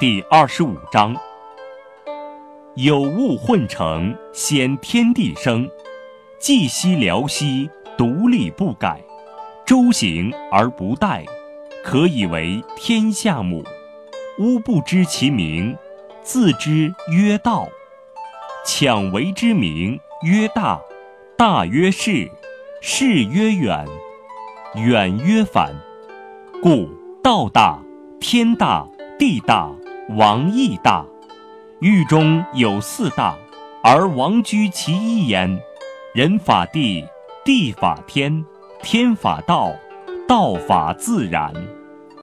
[0.00, 1.12] 第二十五章：
[2.76, 5.68] 有物混成，先天地生；
[6.40, 9.02] 寂兮寥兮，独立不改，
[9.66, 11.26] 周行而不殆，
[11.82, 13.64] 可以为天下母。
[14.38, 15.76] 吾不知其名，
[16.22, 17.68] 自知曰道。
[18.64, 20.80] 强为之名曰大，
[21.36, 22.30] 大曰是，
[22.80, 23.84] 是曰远，
[24.76, 25.74] 远曰反。
[26.62, 26.88] 故
[27.20, 27.82] 道大，
[28.20, 28.86] 天大，
[29.18, 29.68] 地大。
[30.16, 31.04] 王亦大，
[31.80, 33.36] 域中有四大，
[33.82, 35.60] 而王居其一焉。
[36.14, 37.04] 人法地，
[37.44, 38.42] 地法天，
[38.82, 39.70] 天法道，
[40.26, 41.52] 道法自然。